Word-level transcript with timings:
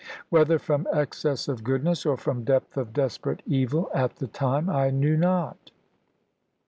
Whether 0.29 0.57
from 0.57 0.87
excess 0.91 1.47
of 1.47 1.63
goodness, 1.63 2.07
or 2.07 2.17
from 2.17 2.43
depth 2.43 2.75
of 2.75 2.91
desperate 2.91 3.43
evil, 3.45 3.87
at 3.93 4.15
the 4.15 4.25
time 4.25 4.67
I 4.67 4.89
knew 4.89 5.15
not. 5.15 5.69